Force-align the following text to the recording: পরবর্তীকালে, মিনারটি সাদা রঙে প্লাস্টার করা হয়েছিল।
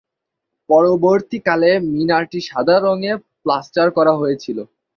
পরবর্তীকালে, 0.69 1.71
মিনারটি 1.91 2.39
সাদা 2.49 2.77
রঙে 2.79 3.11
প্লাস্টার 3.43 3.87
করা 3.97 4.13
হয়েছিল। 4.15 4.57